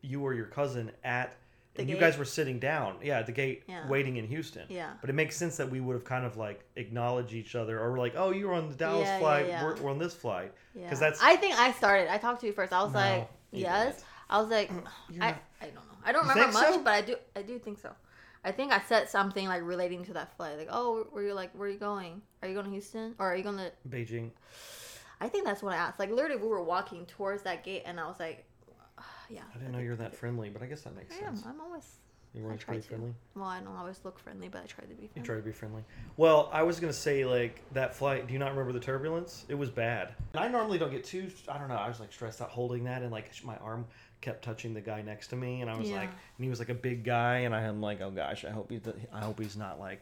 [0.00, 1.36] you or your cousin at.
[1.78, 3.88] And you guys were sitting down, yeah, at the gate, Yeah.
[3.88, 4.66] waiting in Houston.
[4.68, 4.90] Yeah.
[5.00, 7.92] But it makes sense that we would have kind of like acknowledged each other, or
[7.92, 9.64] we're like, oh, you were on the Dallas Yeah, flight, yeah.
[9.64, 10.82] We're, we're on this flight, Yeah.
[10.84, 12.12] because that's I think I started.
[12.12, 12.72] I talked to you first.
[12.74, 14.04] I was No, like, yes.
[14.28, 14.70] I was like,
[15.20, 15.80] I, not- I don't know.
[16.04, 16.82] I don't You remember much, so?
[16.82, 17.16] but I do.
[17.36, 17.90] I do think so.
[18.44, 21.52] I think I said something like relating to that flight, like, oh, were you like,
[21.54, 22.20] where are you going?
[22.42, 23.70] Are you going to Houston or are you going to?
[23.88, 24.30] Beijing.
[25.20, 26.00] I think that's what I asked.
[26.00, 28.44] Like literally, we were walking towards that gate, and I was like,
[29.32, 29.40] yeah.
[29.54, 31.36] I didn't know you're that friendly, but I guess that makes I am.
[31.36, 31.46] sense.
[31.46, 31.84] I'm always
[32.34, 32.88] You were I always try pretty to.
[32.88, 33.14] friendly.
[33.34, 35.26] Well, I don't always look friendly, but I try to be You friendly.
[35.26, 35.84] try to be friendly.
[36.16, 38.26] Well, I was gonna say like that flight.
[38.26, 39.44] Do you not remember the turbulence?
[39.48, 40.14] It was bad.
[40.34, 41.30] And I normally don't get too.
[41.48, 41.76] I don't know.
[41.76, 43.86] I was like stressed out holding that, and like my arm
[44.20, 45.96] kept touching the guy next to me, and I was Yeah.
[45.96, 48.50] like, and he was like a big guy, and I am like, oh gosh, I
[48.50, 48.80] hope he,
[49.12, 50.00] I hope he's not like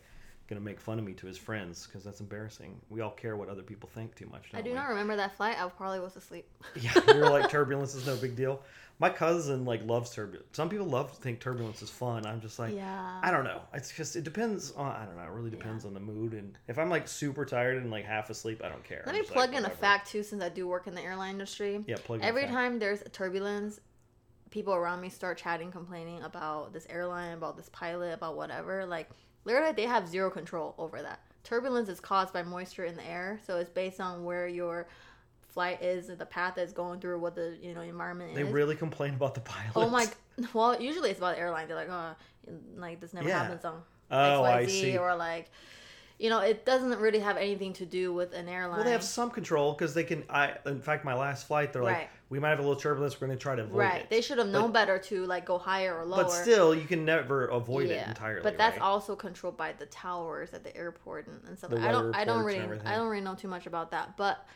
[0.51, 2.79] gonna make fun of me to his friends because that's embarrassing.
[2.91, 4.51] We all care what other people think too much.
[4.53, 4.77] I do we?
[4.77, 5.57] not remember that flight.
[5.59, 6.47] I probably was asleep.
[6.81, 8.61] Yeah, you're like turbulence is no big deal.
[8.99, 10.49] My cousin like loves turbulence.
[10.53, 12.27] Some people love to think turbulence is fun.
[12.27, 13.21] I'm just like, Yeah.
[13.23, 13.61] I don't know.
[13.73, 15.23] It's just it depends on I don't know.
[15.23, 16.35] It really depends on the mood.
[16.35, 19.05] And if I'm like super tired and like half asleep, I don't care.
[19.07, 21.03] Let I'm me plug like, in a fact too, since I do work in the
[21.03, 21.83] airline industry.
[21.87, 23.81] Yeah, plug in Every time there's a turbulence,
[24.51, 28.85] people around me start chatting, complaining about this airline, about this pilot, about whatever.
[28.85, 29.09] Like
[29.45, 31.21] literally, they have zero control over that.
[31.45, 34.87] Turbulence is caused by moisture in the air, so it's based on where your
[35.49, 38.47] flight is, the path that's going through, what the you know environment They is.
[38.47, 39.73] They really complain about the pilots.
[39.77, 40.07] Oh my!
[40.55, 41.69] Well, usually it's about the airline.
[41.69, 42.15] They're like, oh,
[42.77, 43.43] like this never Yeah.
[43.43, 45.51] happens on Oh, XYZ, or like,
[46.21, 48.77] you know, it doesn't really have anything to do with an airline.
[48.77, 50.23] Well, they have some control because they can.
[50.29, 53.19] I in fact, my last flight, they're like, we might have a little turbulence.
[53.19, 53.85] We're going to try to avoid it.
[53.85, 54.01] right.
[54.03, 54.11] it.
[54.11, 56.25] They should have known But- better to like go higher or lower.
[56.25, 58.43] But still, you can never avoid it entirely.
[58.43, 58.85] But that's right?
[58.85, 61.73] also controlled by the towers at the airport and, and stuff.
[61.73, 62.61] I don't I don't really.
[62.85, 64.19] I don't really know too much about that.
[64.19, 64.47] But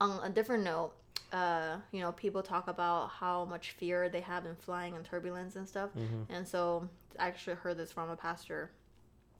[0.00, 0.92] on a different note,
[1.34, 5.56] uh, you know, people talk about how much fear they have in flying and turbulence
[5.56, 5.90] and stuff.
[5.90, 6.32] Mm-hmm.
[6.32, 8.70] And so I actually heard this from a pastor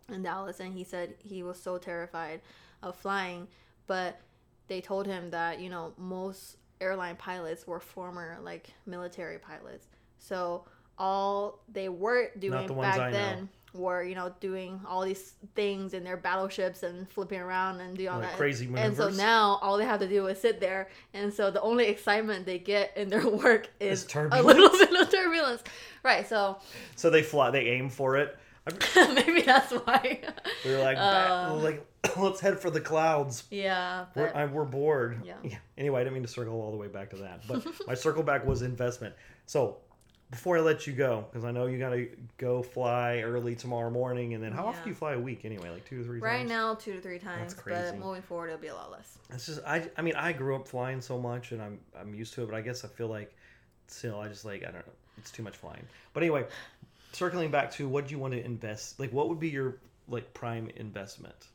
[0.09, 2.41] in Dallas and he said he was so terrified
[2.83, 3.49] of flying,
[3.87, 4.21] but
[4.69, 9.87] they told him that, you know, most airline pilots were former like military pilots.
[10.19, 10.65] So
[10.99, 13.17] all they were doing the back I know.
[13.17, 17.97] then were, you know, doing all these things in their battleships and flipping around and
[17.97, 18.37] doing all Like that.
[18.37, 20.89] crazy And so now all they have to do is sit there.
[21.15, 25.01] And so the only excitement they get in their work is Is a little bit
[25.01, 25.63] of turbulence.
[26.03, 26.29] Right.
[26.29, 26.59] So
[26.97, 27.51] So they fly.
[27.51, 28.37] They aim for it.
[28.97, 30.21] Maybe that's why.
[30.65, 31.85] We're like, Uh, like,
[32.17, 33.45] let's head for the clouds.
[33.51, 34.07] yeah.
[34.15, 35.23] We're, I, we're bored.
[35.25, 35.35] Yeah.
[35.79, 38.23] Anyway, I didn't mean to circle all the way back to that, but my circle
[38.23, 39.15] back was investment.
[39.47, 39.79] So
[40.31, 43.91] before I let you go, because I know you got to go fly early tomorrow
[43.91, 45.71] morning, and then how often do you fly a week anyway?
[45.71, 46.49] Like two or three right times.
[46.51, 47.53] now, two to three times.
[47.53, 47.81] That's crazy.
[47.91, 49.19] But moving forward, it'll be a lot less.
[49.31, 49.91] It's just I.
[49.97, 52.47] I mean, I grew up flying so much, and I'm I'm used to it.
[52.51, 53.35] But I guess I feel like
[53.89, 54.93] still, I just like I don't know.
[55.19, 55.83] It's too much flying.
[56.15, 56.47] But anyway,
[57.13, 58.99] circling back to what do you want to invest?
[58.99, 61.49] Like, what would be your like prime investment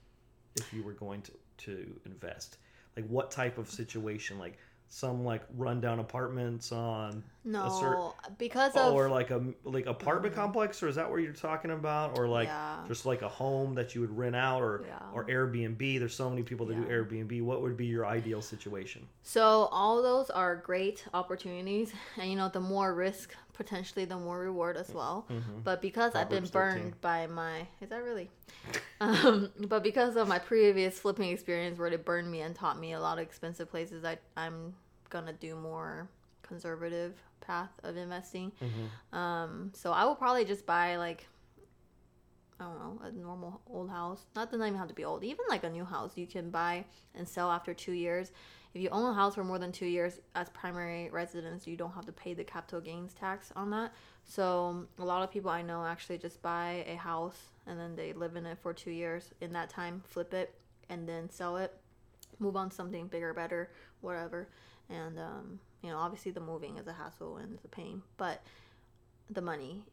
[0.56, 2.58] if you were going to to invest?
[2.96, 4.40] Like, what type of situation?
[4.40, 4.58] Like
[4.90, 10.34] some like rundown apartments on No, a certain because of or like a like apartment
[10.34, 10.44] mm-hmm.
[10.44, 12.18] complex, or is that what you're talking about?
[12.18, 12.78] Or like Yeah.
[12.88, 15.00] just like a home that you would rent out, or Yeah.
[15.14, 16.00] or Airbnb?
[16.00, 17.42] There's so many people that do Airbnb.
[17.44, 19.08] What would be your ideal situation?
[19.24, 24.40] So all those are great opportunities, and you know the more risk, potentially the more
[24.40, 25.26] reward as well.
[25.64, 26.54] But because I've been Mm-hmm.
[26.54, 26.82] 13.
[26.82, 28.30] burned by my, is that really?
[29.02, 32.94] um, but because of my previous flipping experience, where it burned me and taught me
[32.94, 34.74] a lot of expensive places, I I'm
[35.10, 36.08] gonna do more
[36.44, 38.52] conservative path of investing.
[38.62, 39.18] Mm-hmm.
[39.18, 41.28] Um, so I will probably just buy like
[42.60, 44.26] I don't know, a normal old house.
[44.36, 45.24] Not doesn't even have to be old.
[45.24, 48.32] Even like a new house you can buy and sell after two years.
[48.78, 51.94] If you own a house for more than two years as primary residence, you don't
[51.94, 53.92] have to pay the capital gains tax on that.
[54.24, 58.14] So a lot of people I know actually just buy a house and then they
[58.14, 59.32] live in it for two years.
[59.42, 60.54] In that time, flip it
[60.90, 61.74] and then sell it,
[62.38, 64.48] move on to something bigger, better, whatever.
[64.92, 68.44] And um, you know, obviously the moving is a hassle and it's a pain, but
[69.32, 69.86] the money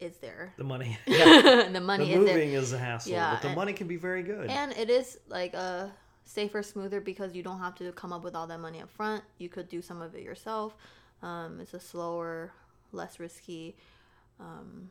[0.00, 0.54] is there.
[0.56, 0.96] The money.
[1.06, 1.64] Yeah.
[1.66, 2.34] the the money is there.
[2.34, 4.48] moving is a hassle, Yeah, but the and- money can be very good.
[4.48, 5.92] And it is like a
[6.32, 9.22] safer, smoother because you don't have to come up with all that money up front.
[9.38, 10.74] You could do some of it yourself.
[11.22, 12.52] Um, it's a slower,
[12.92, 13.76] less risky
[14.40, 14.90] um,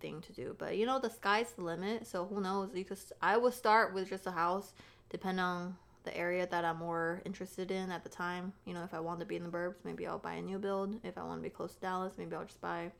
[0.00, 0.56] thing to do.
[0.58, 2.06] But you know, the sky's the limit.
[2.06, 2.70] So who knows?
[2.74, 2.98] You could.
[3.20, 4.72] I would start with just a house,
[5.10, 8.52] depending on the area that I'm more interested in at the time.
[8.64, 10.58] You know, if I want to be in the burbs, maybe I'll buy a new
[10.58, 10.98] build.
[11.04, 12.90] If I want to be close to Dallas, maybe I'll just buy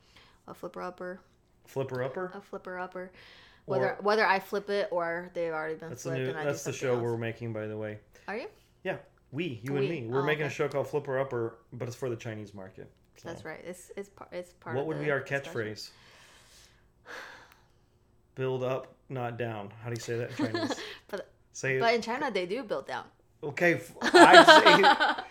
[0.46, 1.20] a flipper upper,
[1.66, 2.32] Flipper upper.
[2.34, 3.10] a flipper upper
[3.66, 6.18] whether or, whether I flip it or they've already been that's flipped.
[6.18, 7.02] The new, and I that's the show else.
[7.02, 7.98] we're making, by the way.
[8.28, 8.46] Are you?
[8.84, 8.96] Yeah,
[9.32, 10.06] we, you we, and me.
[10.08, 10.52] We're oh, making okay.
[10.52, 12.90] a show called Flipper Upper, but it's for the Chinese market.
[13.16, 13.28] So.
[13.28, 13.60] That's right.
[13.64, 14.30] It's it's part.
[14.32, 14.76] It's part.
[14.76, 15.90] What would be our catchphrase?
[18.34, 19.70] build up, not down.
[19.82, 20.80] How do you say that in Chinese?
[21.08, 23.04] but say but in China they do build down.
[23.42, 25.24] Okay, I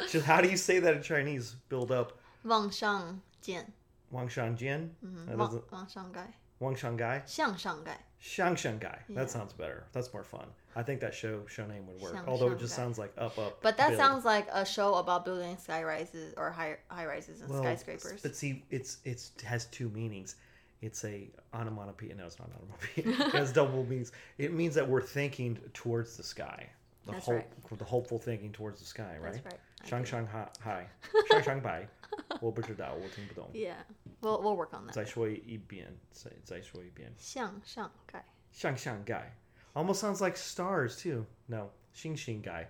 [0.00, 1.56] say, just how do you say that in Chinese?
[1.68, 2.18] Build up.
[2.44, 3.64] Wang shang jian.
[4.10, 4.90] Wang shang jian.
[5.04, 5.38] Mm-hmm.
[5.38, 6.32] Wang, wang shang gài.
[6.58, 7.22] Wang Shanghai?
[7.26, 7.96] Xiang Shanghai.
[8.22, 8.98] Xiang Shanghai.
[9.08, 9.16] Yeah.
[9.16, 9.84] That sounds better.
[9.92, 10.46] That's more fun.
[10.74, 12.14] I think that show show name would work.
[12.14, 12.56] Xiang although Shanghai.
[12.56, 13.62] it just sounds like up up.
[13.62, 14.00] But that build.
[14.00, 18.22] sounds like a show about building sky rises or high high rises and well, skyscrapers.
[18.22, 20.36] But see, it's it's has two meanings.
[20.82, 22.14] It's a onomatopoeia.
[22.14, 23.26] No, it's not onomatopoeia.
[23.28, 24.12] it has double meanings.
[24.38, 26.68] It means that we're thinking towards the sky.
[27.06, 27.78] The That's hope, right.
[27.78, 29.32] The hopeful thinking towards the sky, right?
[29.34, 29.60] That's right.
[29.84, 30.86] Shang Shang Hai.
[31.30, 31.86] Shang Shang Bai.
[32.41, 33.49] 我不知道，我听不懂。
[33.53, 33.75] Yeah,
[34.21, 34.93] we'll we'll work on that.
[34.93, 37.13] 再说一遍，再再说一遍。
[37.17, 39.31] 向上盖向上 guy.
[39.73, 41.25] Almost sounds like stars too.
[41.47, 42.67] No, Xing Xing guy.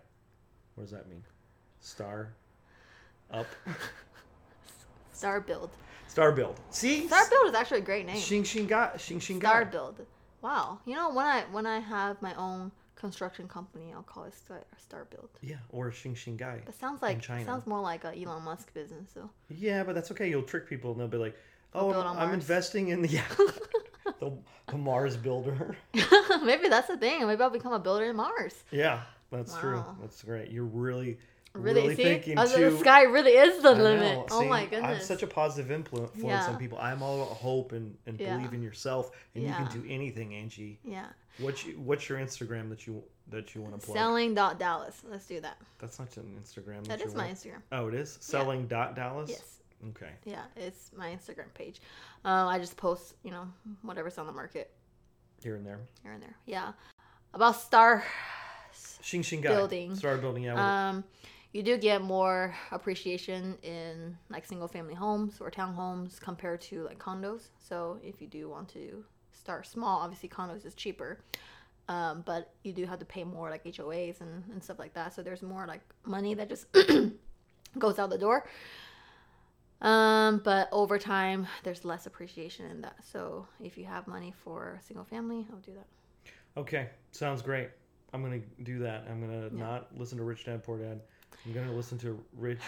[0.76, 1.24] What does that mean?
[1.80, 2.34] Star
[3.32, 3.48] up.
[5.14, 5.70] Star Build.
[6.08, 6.60] Star build.
[6.70, 7.08] See?
[7.08, 8.18] Star Build is actually a great name.
[8.18, 8.92] Xing Xing guy.
[8.98, 9.50] Xing Xing guy.
[9.50, 10.06] Star Build.
[10.42, 10.80] Wow.
[10.86, 12.72] You know when I when I have my own
[13.07, 15.29] construction company, I'll call it Star, Star Build.
[15.41, 16.61] Yeah, or Xing Xing guy.
[16.67, 19.09] It sounds like sounds more like a Elon Musk business.
[19.15, 20.29] So Yeah, but that's okay.
[20.29, 21.37] You'll trick people and they'll be like,
[21.73, 23.23] "Oh, I'm, I'm investing in the yeah,
[24.21, 24.33] the,
[24.67, 25.77] the Mars builder."
[26.43, 27.25] maybe that's the thing.
[27.27, 28.65] Maybe I'll become a builder in Mars.
[28.73, 29.85] yeah, that's true.
[30.01, 30.51] That's great.
[30.51, 31.19] You're really,
[31.57, 32.71] Really, really see, thinking Uh, too.
[32.71, 34.29] the sky really is the limit.
[34.31, 35.07] Oh my I'm goodness.
[35.07, 36.47] such a positive influence Yeah.
[36.47, 36.79] on people.
[36.79, 38.37] I'm all about hope and, and Yeah.
[38.37, 40.79] believe in yourself, and you can do anything, Angie.
[40.85, 41.07] yeah.
[41.39, 43.97] What's you, what's your Instagram that you that you want to plug?
[43.97, 45.03] Selling dot Dallas.
[45.05, 45.59] Let's do that.
[45.79, 46.87] That's not an Instagram.
[46.87, 47.61] That you is my Instagram.
[47.73, 49.29] Oh, it is selling dot Dallas.
[49.31, 49.59] Yes.
[49.91, 50.11] Okay.
[50.25, 51.81] Yeah, it's my Instagram page.
[52.25, 53.47] Um, I just post, you know,
[53.83, 54.71] whatever's on the market
[55.43, 55.81] Here and there.
[56.03, 56.37] here and there.
[56.47, 56.73] Yeah.
[57.35, 58.03] About Star
[59.03, 59.51] Xing guy.
[59.55, 59.95] Building.
[59.95, 60.45] Started building.
[60.45, 60.89] Yeah.
[60.89, 61.05] Um,
[61.57, 66.99] you do get more appreciation in like single family homes or townhomes compared to like
[66.99, 67.49] condos.
[67.59, 71.19] So if you do want to start small, obviously condos is cheaper.
[71.89, 75.15] Um, but you do have to pay more like HOAs and, and stuff like that.
[75.15, 76.67] So there's more like money that just
[77.79, 78.47] goes out the door.
[79.81, 82.97] Um, but over time, there's less appreciation in that.
[83.03, 85.87] So if you have money for single family, I'll do that.
[86.61, 87.71] Okay, sounds great.
[88.13, 89.07] I'm gonna do that.
[89.09, 91.01] I'm gonna not listen to Rich Dad Poor Dad.
[91.45, 92.61] I'm gonna listen to Rich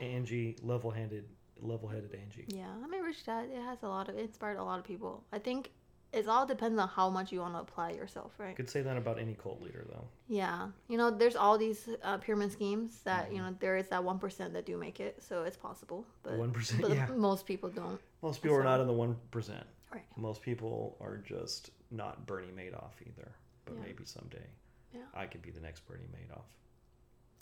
[0.00, 1.24] Angie, level-handed,
[1.60, 2.44] level-headed Angie.
[2.48, 4.84] Yeah, I mean, Rich Dad, it has a lot of, it inspired a lot of
[4.84, 5.22] people.
[5.32, 5.70] I think
[6.12, 8.54] it all depends on how much you want to apply yourself, right?
[8.54, 10.04] Could say that about any cult leader though.
[10.28, 10.68] Yeah.
[10.88, 13.34] You know, there's all these uh, pyramid schemes that, Mm-hmm.
[13.36, 16.04] you know, there is that 1% that do make it, so it's possible.
[16.22, 17.06] But, 1%, yeah.
[17.16, 18.00] most people don't.
[18.22, 19.64] Most people are not in the one percent.
[19.92, 20.04] Right.
[20.16, 23.30] Most people are just not Bernie Madoff either.
[23.64, 23.80] But Yeah.
[23.82, 24.46] maybe someday
[24.92, 25.00] Yeah.
[25.14, 26.44] I could be the next Bernie Madoff.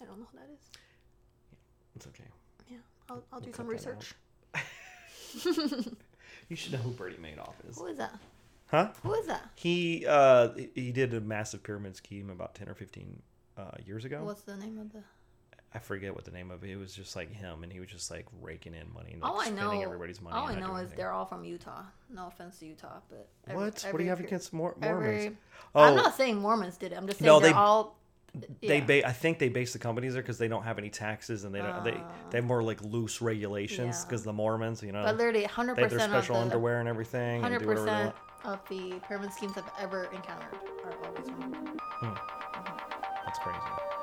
[0.00, 0.60] I don't know who that is.
[0.72, 1.56] Yeah,
[1.96, 2.24] It's okay.
[2.70, 2.76] Yeah.
[3.10, 4.14] I'll, I'll do We'll some research.
[6.48, 7.78] You should know who Bernie Madoff is.
[7.78, 8.18] Who is that?
[8.66, 8.88] Huh?
[9.02, 9.48] Who is that?
[9.54, 13.22] He uh he did a massive pyramid scheme about ten or fifteen
[13.56, 14.22] uh, years ago.
[14.24, 15.02] What's the name of the.
[15.74, 16.70] I forget what the name of it.
[16.70, 19.30] It was just like him, and he was just like raking in money, and like
[19.30, 20.36] All I know, everybody's money.
[20.36, 20.98] all I know is anything.
[20.98, 21.82] they're all from Utah.
[22.10, 23.80] No offense to Utah, but every- What?
[23.90, 25.06] what do you have against Mor- Mormons?
[25.24, 25.36] Every,
[25.74, 26.96] oh, I'm not saying Mormons did it.
[26.96, 27.96] I'm just saying No, they're they- all.
[28.62, 28.84] They yeah.
[28.84, 31.54] ba- I think they base the companies there because they don't have any taxes and
[31.54, 32.48] they don't they they have ah.
[32.48, 34.04] more like loose regulations Yeah.
[34.06, 36.88] because the Mormons, you know, But literally, 100% they have their special the, underwear and
[36.88, 37.44] everything.
[37.44, 38.12] and do whatever they 100%
[38.44, 41.54] of the pyramid schemes I've ever encountered are always from
[42.02, 42.16] Utah.
[43.24, 44.01] That's crazy.